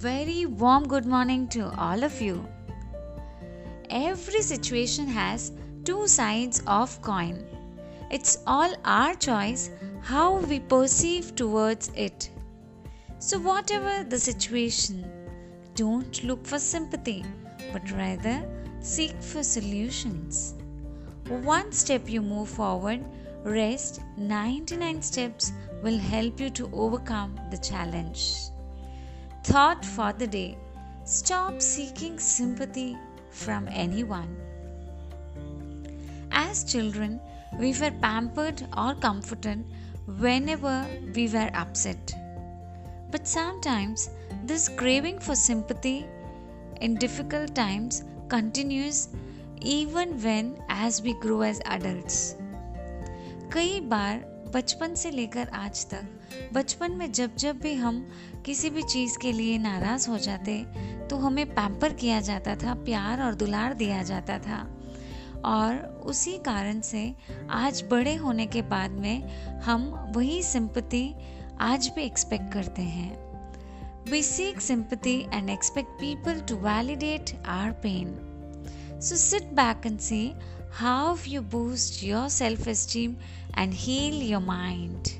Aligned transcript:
very 0.00 0.46
warm 0.46 0.88
good 0.88 1.04
morning 1.04 1.46
to 1.46 1.62
all 1.76 2.02
of 2.02 2.22
you. 2.22 2.48
Every 3.90 4.40
situation 4.40 5.06
has 5.06 5.52
two 5.84 6.08
sides 6.08 6.62
of 6.66 7.02
coin. 7.02 7.44
It's 8.10 8.38
all 8.46 8.72
our 8.86 9.14
choice 9.14 9.68
how 10.00 10.38
we 10.38 10.60
perceive 10.60 11.34
towards 11.36 11.90
it. 11.94 12.30
So 13.18 13.38
whatever 13.40 14.02
the 14.02 14.18
situation, 14.18 15.04
don't 15.74 16.24
look 16.24 16.46
for 16.46 16.58
sympathy, 16.58 17.22
but 17.70 17.90
rather 17.90 18.38
seek 18.80 19.20
for 19.20 19.42
solutions. 19.42 20.54
One 21.28 21.72
step 21.72 22.08
you 22.08 22.22
move 22.22 22.48
forward, 22.48 23.04
rest 23.44 24.00
99 24.16 25.02
steps 25.02 25.52
will 25.82 25.98
help 25.98 26.40
you 26.40 26.48
to 26.48 26.70
overcome 26.72 27.38
the 27.50 27.58
challenge. 27.58 28.50
Thought 29.43 29.85
for 29.85 30.13
the 30.13 30.27
day 30.27 30.57
Stop 31.05 31.61
seeking 31.61 32.17
sympathy 32.17 32.97
from 33.29 33.67
anyone. 33.67 34.35
As 36.31 36.63
children, 36.63 37.19
we 37.59 37.73
were 37.79 37.91
pampered 38.01 38.67
or 38.75 38.95
comforted 38.95 39.63
whenever 40.19 40.87
we 41.13 41.27
were 41.27 41.51
upset. 41.53 42.15
But 43.11 43.27
sometimes 43.27 44.09
this 44.43 44.67
craving 44.67 45.19
for 45.19 45.35
sympathy 45.35 46.07
in 46.81 46.95
difficult 46.95 47.53
times 47.53 48.03
continues 48.27 49.09
even 49.61 50.19
when 50.23 50.57
as 50.69 51.03
we 51.03 51.13
grow 51.13 51.41
as 51.41 51.61
adults. 51.65 52.35
कई 53.53 53.79
बार 53.89 54.38
बचपन 54.50 54.94
से 54.94 55.10
लेकर 55.10 55.48
आज 55.48 55.84
तक। 55.86 56.50
बचपन 56.52 56.92
में 56.92 57.10
जब 57.12 57.36
जब 57.36 57.58
भी 57.58 57.74
हम 57.74 58.06
किसी 58.46 58.70
भी 58.70 58.82
चीज़ 58.82 59.18
के 59.18 59.32
लिए 59.32 59.58
नाराज़ 59.58 60.08
हो 60.10 60.18
जाते 60.18 60.56
तो 61.08 61.16
हमें 61.16 61.46
पैम्पर 61.46 61.92
किया 61.92 62.20
जाता 62.20 62.54
था, 62.56 62.74
प्यार 62.74 63.22
और 63.22 63.34
दुलार 63.34 63.74
दिया 63.74 64.02
जाता 64.02 64.38
था। 64.38 64.58
और 65.44 65.76
उसी 66.06 66.36
कारण 66.38 66.80
से 66.80 67.14
आज 67.50 67.82
बड़े 67.90 68.14
होने 68.14 68.46
के 68.46 68.62
बाद 68.62 68.90
में 68.90 69.60
हम 69.60 69.88
वही 70.16 70.42
सिंपति 70.42 71.14
आज 71.60 71.90
भी 71.96 72.02
एक्सपेक्ट 72.02 72.52
करते 72.52 72.82
हैं। 72.82 74.10
We 74.10 74.22
seek 74.22 74.60
sympathy 74.60 75.18
and 75.34 75.50
expect 75.50 75.90
people 75.90 76.40
to 76.40 76.56
validate 76.58 77.36
our 77.48 77.70
pain 77.82 79.00
so 79.02 79.16
sit 79.16 79.52
back 79.54 79.86
and 79.86 79.98
see 79.98 80.26
how 80.70 81.16
you 81.24 81.42
boost 81.42 82.02
your 82.02 82.28
self 82.30 82.66
esteem 82.66 83.18
and 83.54 83.74
heal 83.74 84.14
your 84.14 84.40
mind. 84.40 85.14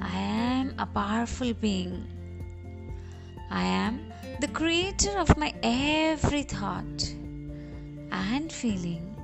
I 0.00 0.16
am 0.16 0.74
a 0.78 0.86
powerful 0.86 1.52
being. 1.54 2.06
I 3.50 3.64
am 3.64 4.12
the 4.40 4.48
creator 4.48 5.18
of 5.18 5.36
my 5.36 5.52
every 5.62 6.42
thought 6.42 7.14
and 8.12 8.52
feeling. 8.52 9.16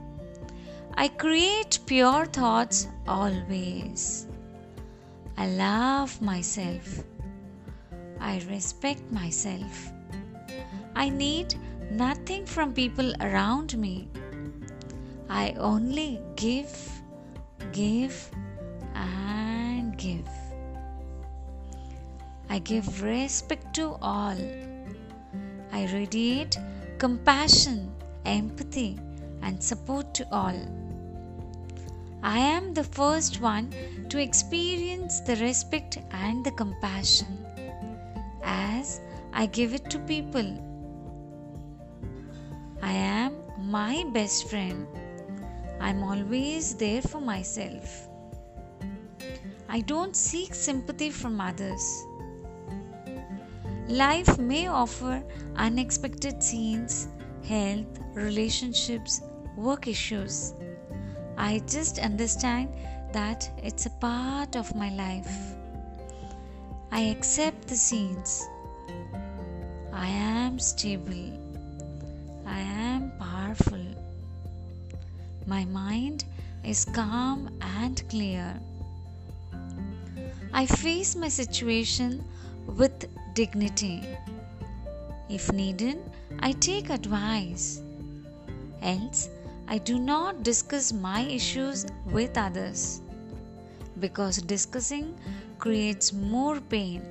I 0.94 1.08
create 1.08 1.78
pure 1.86 2.26
thoughts 2.26 2.88
always. 3.06 4.26
I 5.36 5.46
love 5.48 6.20
myself. 6.22 7.04
I 8.18 8.40
respect 8.48 9.12
myself. 9.12 9.92
I 10.94 11.10
need 11.10 11.54
nothing 11.90 12.46
from 12.46 12.72
people 12.72 13.12
around 13.20 13.76
me. 13.76 14.08
I 15.28 15.54
only 15.58 16.20
give, 16.36 17.02
give, 17.72 18.30
and 18.94 19.96
give. 19.98 20.28
I 22.48 22.60
give 22.60 23.02
respect 23.02 23.74
to 23.74 23.96
all. 24.00 24.38
I 25.72 25.86
radiate 25.92 26.56
compassion, 26.98 27.92
empathy, 28.24 28.98
and 29.42 29.62
support 29.62 30.14
to 30.14 30.26
all. 30.30 30.56
I 32.22 32.38
am 32.38 32.72
the 32.72 32.84
first 32.84 33.40
one 33.40 33.72
to 34.08 34.20
experience 34.20 35.20
the 35.20 35.36
respect 35.36 35.98
and 36.12 36.44
the 36.44 36.52
compassion 36.52 37.44
as 38.42 39.00
I 39.32 39.46
give 39.46 39.74
it 39.74 39.90
to 39.90 39.98
people. 39.98 40.62
I 42.80 42.92
am 42.92 43.34
my 43.58 44.04
best 44.12 44.48
friend 44.48 44.86
I'm 45.80 46.02
always 46.02 46.74
there 46.74 47.02
for 47.02 47.20
myself. 47.20 48.08
I 49.68 49.80
don't 49.80 50.16
seek 50.16 50.54
sympathy 50.54 51.10
from 51.10 51.40
others. 51.40 51.84
Life 53.88 54.38
may 54.38 54.66
offer 54.66 55.22
unexpected 55.56 56.42
scenes, 56.42 57.08
health, 57.44 58.00
relationships, 58.14 59.20
work 59.56 59.86
issues. 59.86 60.54
I 61.36 61.62
just 61.66 61.98
understand 61.98 62.68
that 63.12 63.48
it's 63.62 63.86
a 63.86 63.90
part 63.90 64.56
of 64.56 64.74
my 64.74 64.90
life. 64.90 65.54
I 66.90 67.00
accept 67.00 67.68
the 67.68 67.76
scenes. 67.76 68.48
I 69.92 70.08
am 70.08 70.58
stable. 70.58 71.32
I 72.44 72.60
am 72.60 73.12
powerful. 73.18 73.85
My 75.46 75.64
mind 75.64 76.24
is 76.64 76.84
calm 76.84 77.50
and 77.60 78.02
clear. 78.08 78.58
I 80.52 80.66
face 80.66 81.14
my 81.14 81.28
situation 81.28 82.24
with 82.66 83.06
dignity. 83.34 84.02
If 85.28 85.52
needed, 85.52 85.98
I 86.40 86.50
take 86.52 86.90
advice. 86.90 87.80
Else, 88.82 89.28
I 89.68 89.78
do 89.78 90.00
not 90.00 90.42
discuss 90.42 90.92
my 90.92 91.20
issues 91.20 91.86
with 92.06 92.36
others 92.36 93.02
because 94.00 94.38
discussing 94.38 95.16
creates 95.58 96.12
more 96.12 96.60
pain. 96.60 97.02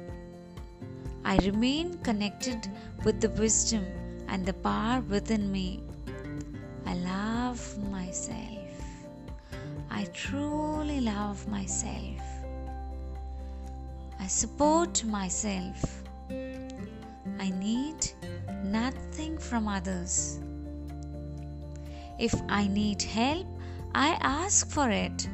I 1.23 1.37
remain 1.37 1.97
connected 1.99 2.69
with 3.05 3.21
the 3.21 3.29
wisdom 3.29 3.85
and 4.27 4.45
the 4.45 4.53
power 4.53 5.01
within 5.01 5.51
me. 5.51 5.81
Myself. 6.85 7.24
I 9.95 10.03
truly 10.11 10.99
love 10.99 11.47
myself. 11.47 12.19
I 14.19 14.27
support 14.27 15.05
myself. 15.05 16.03
I 17.39 17.49
need 17.49 18.11
nothing 18.65 19.37
from 19.37 19.69
others. 19.69 20.41
If 22.19 22.35
I 22.49 22.67
need 22.67 23.03
help, 23.03 23.47
I 23.93 24.17
ask 24.19 24.69
for 24.69 24.89
it. 24.89 25.29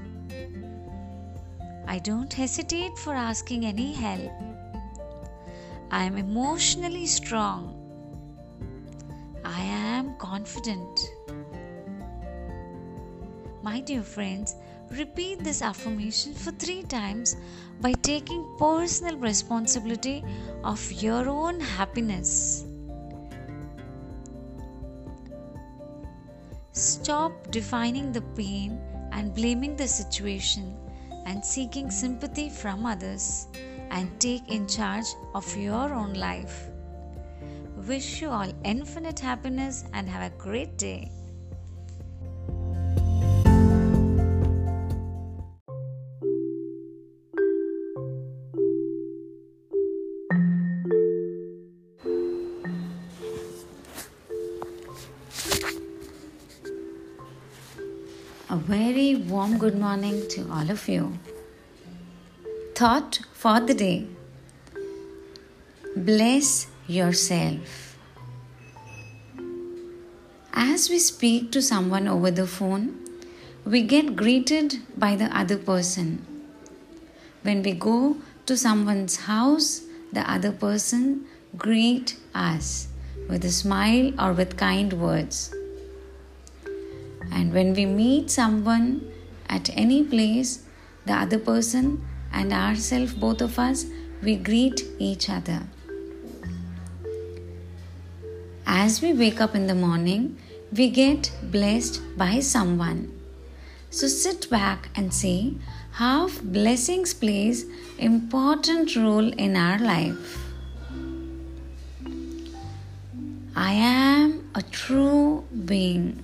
I 1.88 1.98
don't 1.98 2.32
hesitate 2.32 2.96
for 3.00 3.16
asking 3.16 3.66
any 3.66 3.94
help. 3.94 4.32
I 5.90 6.04
am 6.04 6.18
emotionally 6.18 7.08
strong. 7.08 7.74
I 9.44 9.62
am 9.64 10.16
confident. 10.20 11.00
My 13.64 13.80
dear 13.80 14.02
friends, 14.02 14.56
repeat 14.90 15.44
this 15.44 15.62
affirmation 15.62 16.34
for 16.34 16.52
three 16.52 16.82
times 16.82 17.36
by 17.80 17.94
taking 17.94 18.44
personal 18.58 19.18
responsibility 19.18 20.24
of 20.64 20.92
your 20.92 21.30
own 21.30 21.60
happiness. 21.60 22.66
Stop 26.72 27.52
defining 27.52 28.12
the 28.12 28.22
pain 28.36 28.82
and 29.12 29.36
blaming 29.36 29.76
the 29.76 29.88
situation 29.88 30.76
and 31.28 31.46
seeking 31.46 31.92
sympathy 31.92 32.50
from 32.50 32.86
others 32.86 33.48
and 33.92 34.19
take 34.19 34.50
in 34.50 34.68
charge 34.68 35.06
of 35.36 35.56
your 35.56 35.94
own 35.94 36.14
life. 36.16 36.68
Wish 37.88 38.22
you 38.22 38.30
all 38.30 38.52
infinite 38.64 39.19
happiness 39.19 39.84
and 39.94 40.10
have 40.10 40.31
a 40.31 40.36
great 40.38 40.78
day. 40.78 41.12
A 58.53 58.57
very 58.57 59.15
warm 59.15 59.57
good 59.57 59.77
morning 59.80 60.27
to 60.31 60.42
all 60.51 60.69
of 60.69 60.89
you. 60.89 61.18
Thought 62.75 63.19
for 63.31 63.62
the 63.62 63.74
day 63.74 64.07
Bless 65.95 66.68
yourself. 66.86 67.95
As 70.51 70.89
we 70.89 71.00
speak 71.00 71.53
to 71.53 71.62
someone 71.62 72.09
over 72.09 72.30
the 72.30 72.45
phone, 72.45 73.00
we 73.63 73.83
get 73.83 74.18
greeted 74.18 74.80
by 74.97 75.15
the 75.15 75.30
other 75.44 75.57
person. 75.57 76.19
When 77.44 77.63
we 77.63 77.71
go 77.71 78.18
to 78.47 78.57
someone's 78.57 79.15
house, 79.31 79.83
the 80.12 80.30
other 80.30 80.51
person 80.51 81.25
greet 81.57 82.18
us 82.36 82.89
with 83.30 83.45
a 83.45 83.51
smile 83.51 84.12
or 84.19 84.33
with 84.33 84.57
kind 84.57 84.92
words. 84.92 85.56
And 87.31 87.54
when 87.54 87.74
we 87.74 87.86
meet 87.86 88.30
someone 88.30 89.12
at 89.48 89.69
any 89.75 90.04
place, 90.04 90.63
the 91.06 91.13
other 91.13 91.39
person 91.39 92.06
and 92.31 92.54
ourselves, 92.54 93.13
both 93.13 93.42
of 93.42 93.57
us, 93.57 93.86
we 94.22 94.36
greet 94.36 94.83
each 95.00 95.30
other. 95.30 95.63
As 98.66 99.01
we 99.01 99.13
wake 99.13 99.42
up 99.42 99.56
in 99.56 99.68
the 99.68 99.75
morning, 99.75 100.38
we 100.72 100.89
get 100.89 101.31
blessed 101.44 102.01
by 102.18 102.39
someone. 102.39 103.12
So 103.89 104.07
sit 104.07 104.50
back 104.50 104.89
and 104.95 105.13
see 105.13 105.60
how 105.92 106.30
blessings 106.44 107.13
plays 107.13 107.66
important 107.98 108.95
role 108.95 109.33
in 109.33 109.57
our 109.57 109.78
life. 109.78 110.38
I 113.56 113.74
am 113.74 114.50
a 114.56 114.62
true 114.62 115.44
being. 115.66 116.24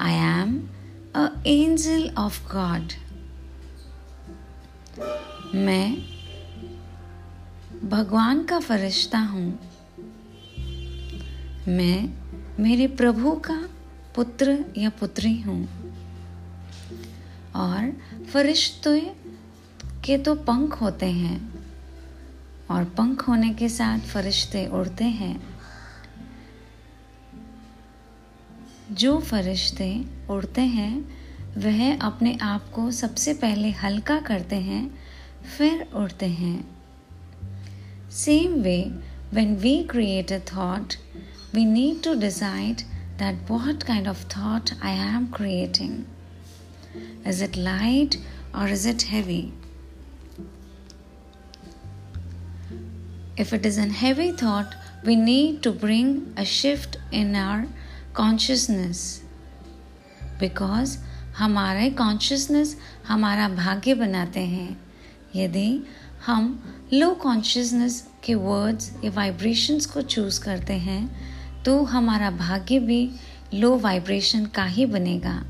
I 0.00 0.06
am 0.06 0.60
an 1.16 1.28
angel 1.46 2.10
of 2.18 2.32
God. 2.54 2.92
मैं 5.54 5.96
भगवान 7.88 8.44
का 8.44 8.58
फरिश्ता 8.58 9.18
हूँ। 9.18 9.60
मैं 11.68 12.14
मेरे 12.62 12.86
प्रभु 12.86 13.32
का 13.32 13.68
पुत्र 14.14 14.64
या 14.76 14.90
पुत्री 14.90 15.40
हूँ। 15.40 15.68
और 17.56 17.92
फरिश्ते 18.32 19.00
के 20.04 20.18
तो 20.18 20.34
पंख 20.34 20.74
होते 20.74 21.06
हैं। 21.06 21.64
और 22.70 22.84
पंख 22.84 23.28
होने 23.28 23.54
के 23.54 23.68
साथ 23.68 23.98
फरिश्ते 23.98 24.66
उड़ते 24.66 25.04
हैं। 25.04 25.53
जो 28.94 29.18
फरिश्ते 29.20 29.88
उड़ते 30.30 30.60
हैं, 30.60 30.94
वह 31.58 31.98
अपने 31.98 32.36
आप 32.42 32.68
को 32.74 32.90
सबसे 32.90 33.32
पहले 33.34 33.70
हल्का 33.82 34.18
करते 34.20 34.56
हैं, 34.56 34.84
फिर 35.56 35.86
उड़ते 35.96 36.26
हैं। 36.26 36.56
Same 38.14 38.52
way 38.62 38.78
when 39.34 39.54
we 39.56 39.76
create 39.90 40.32
a 40.32 40.38
thought 40.48 40.94
we 41.54 41.64
need 41.64 42.02
to 42.02 42.14
decide 42.20 42.80
that 43.18 43.50
what 43.50 43.82
kind 43.82 44.08
of 44.08 44.24
thought 44.28 44.70
I 44.82 44.96
am 45.08 45.26
creating 45.36 47.26
is 47.26 47.42
it 47.44 47.56
light 47.56 48.16
और 48.54 48.72
is 48.72 48.88
it 48.88 49.04
heavy 49.04 49.42
if 53.40 53.54
it 53.54 53.66
is 53.66 53.80
an 53.80 53.90
heavy 54.02 54.30
thought 54.42 54.74
we 55.06 55.16
need 55.16 55.62
to 55.62 55.72
bring 55.80 56.20
a 56.38 56.44
shift 56.52 56.98
in 57.14 57.34
our 57.36 57.66
consciousness. 58.20 58.98
Because 60.40 60.98
हमारे 61.36 61.90
consciousness 61.90 62.76
हमारा 63.08 63.48
भाग्य 63.48 63.94
बनाते 63.94 64.40
हैं। 64.40 64.80
यदि 65.36 65.86
हम 66.26 66.64
low 66.92 67.10
consciousness 67.10 68.08
के 68.24 68.34
words 68.34 68.92
या 69.04 69.10
वाइब्रेशंस 69.10 69.86
को 69.86 70.02
चूज़ 70.02 70.40
करते 70.40 70.72
हैं 70.72 71.10
तो 71.62 71.82
हमारा 71.84 72.30
भाग्य 72.30 72.78
भी 72.78 73.10
लो 73.54 73.78
वाइब्रेशन 73.78 74.46
का 74.46 74.64
ही 74.64 74.86
बनेगा। 74.86 75.44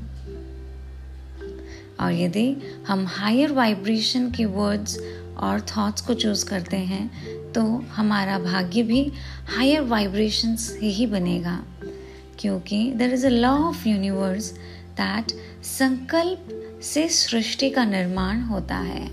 और 1.99 2.11
यदि 2.11 2.55
हम 2.87 3.05
हायर 3.07 3.51
वाइब्रेशन 3.51 4.31
के 4.31 4.45
वर्ड्स 4.45 4.97
और 5.37 5.61
थॉट्स 5.61 6.01
को 6.01 6.13
चूज़ 6.13 6.45
करते 6.45 6.77
हैं 6.77 7.07
तो 7.51 7.85
हमारा 7.91 8.39
भाग्य 8.39 8.83
भी 8.83 9.11
हायर 9.57 9.81
वाइब्रेशंस 9.81 10.77
ही 10.81 11.07
बनेगा। 11.07 11.63
क्योंकि 12.39 12.91
there 12.91 13.13
is 13.13 13.25
a 13.25 13.29
law 13.29 13.53
of 13.67 13.87
universe 13.87 14.51
that 14.99 15.31
संकल्प 15.63 16.49
से 16.83 17.07
सृष्टि 17.09 17.69
का 17.69 17.85
निर्माण 17.85 18.41
होता 18.41 18.75
है। 18.75 19.07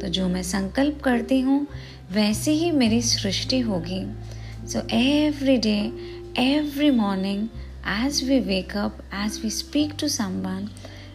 तो 0.00 0.08
जो 0.08 0.28
मैं 0.28 0.42
संकल्प 0.42 1.00
करती 1.00 1.40
हूँ, 1.40 1.66
वैसे 2.12 2.52
ही 2.52 2.70
मेरी 2.70 3.02
सृष्टि 3.02 3.60
होगी। 3.60 4.04
So 4.68 4.86
every 4.96 5.56
day 5.56 5.78
every 6.38 6.90
morning 6.90 7.48
as 8.04 8.22
we 8.28 8.40
wake 8.40 8.76
up 8.76 8.98
as 9.14 9.40
we 9.42 9.50
speak 9.50 9.94
to 10.00 10.08
someone 10.08 10.68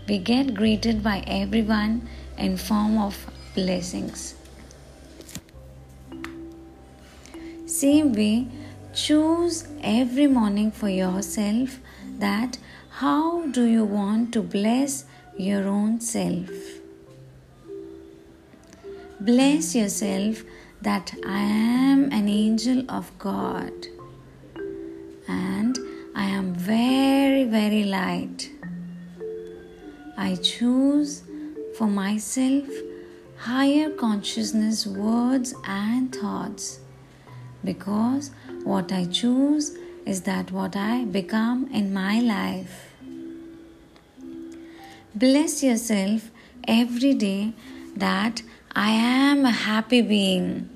we 0.09 0.17
get 0.27 0.53
greeted 0.57 0.99
by 1.05 1.13
everyone 1.27 1.95
in 2.43 2.53
form 2.57 2.93
of 3.05 3.15
blessings. 3.55 4.21
Same 7.73 8.13
way 8.13 8.47
choose 8.97 9.67
every 9.83 10.25
morning 10.25 10.71
for 10.71 10.89
yourself 10.89 11.79
that 12.17 12.57
how 12.89 13.45
do 13.57 13.63
you 13.65 13.85
want 13.85 14.33
to 14.33 14.41
bless 14.41 15.05
your 15.37 15.67
own 15.67 15.99
self? 16.01 16.49
Bless 19.19 19.75
yourself 19.75 20.41
that 20.81 21.11
i 21.25 21.41
am 21.41 22.11
an 22.11 22.27
angel 22.29 22.83
of 22.87 23.11
god 23.17 23.87
and 25.27 25.79
i 26.15 26.25
am 26.25 26.53
very 26.55 27.43
very 27.43 27.83
light. 27.83 28.49
I 30.17 30.35
choose 30.35 31.23
for 31.77 31.87
myself 31.87 32.67
higher 33.37 33.89
consciousness 33.91 34.87
words 34.87 35.53
and 35.65 36.13
thoughts 36.15 36.79
because 37.67 38.31
what 38.63 38.91
I 38.91 39.05
choose 39.05 39.77
is 40.05 40.21
that 40.21 40.51
what 40.51 40.75
I 40.75 41.03
become 41.03 41.67
in 41.79 41.93
my 41.93 42.19
life. 42.21 42.75
Bless 45.13 45.63
yourself 45.63 46.29
every 46.67 47.13
day 47.13 47.53
that 47.95 48.41
I 48.73 48.91
am 48.91 49.45
a 49.45 49.51
happy 49.51 50.01
being. 50.01 50.69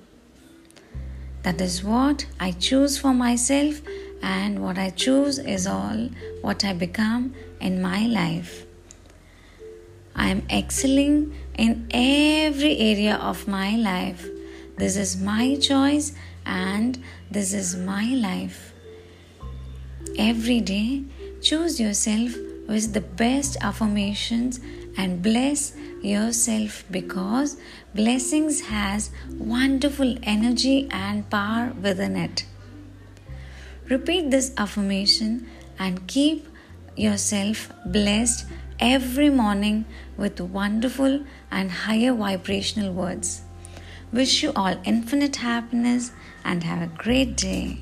That 1.44 1.62
is 1.62 1.84
what 1.84 2.26
I 2.40 2.52
choose 2.52 2.98
for 2.98 3.14
myself, 3.14 3.82
and 4.22 4.60
what 4.64 4.78
I 4.78 4.90
choose 4.90 5.40
is 5.40 5.66
all 5.66 6.10
what 6.42 6.66
I 6.66 6.74
become 6.74 7.34
in 7.60 7.82
my 7.82 8.02
life. 8.06 8.66
I 10.16 10.28
am 10.28 10.44
excelling 10.50 11.34
in 11.58 11.88
every 11.92 12.78
area 12.78 13.16
of 13.16 13.48
my 13.48 13.76
life. 13.78 14.28
This 14.78 14.98
is 14.98 15.16
my 15.22 15.56
choice 15.56 16.14
and 16.46 17.02
this 17.30 17.54
is 17.54 17.76
my 17.76 18.06
life. 18.06 18.74
Every 20.18 20.60
day, 20.60 21.04
choose 21.42 21.80
yourself 21.80 22.36
with 22.68 22.94
the 22.94 23.02
best 23.02 23.58
affirmations 23.62 24.60
and 24.98 25.22
bless 25.22 25.76
yourself 26.02 26.84
because 26.92 27.58
blessings 27.96 28.62
has 28.62 29.12
wonderful 29.38 30.18
energy 30.24 30.88
and 30.92 31.30
power 31.30 31.74
within 31.82 32.16
it. 32.16 32.46
Repeat 33.90 34.32
this 34.32 34.54
affirmation 34.58 35.48
and 35.78 36.08
keep 36.08 36.48
yourself 36.96 37.72
blessed 37.86 38.46
every 38.80 39.30
morning 39.30 39.86
with 40.18 40.40
wonderful 40.40 41.24
and 41.52 41.72
higher 41.72 42.14
vibrational 42.14 42.94
words. 42.94 43.42
Wish 44.14 44.44
you 44.44 44.52
all 44.58 44.76
infinite 44.84 45.38
happiness 45.38 46.12
and 46.44 46.64
have 46.64 46.82
a 46.82 46.88
great 46.88 47.38
day. 47.38 47.80